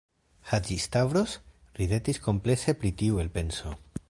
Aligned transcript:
Haĝi-Stavros 0.51 1.35
ridetis 1.81 2.21
kompleze 2.27 2.79
pri 2.83 2.97
tiu 3.03 3.23
elpenso. 3.27 3.81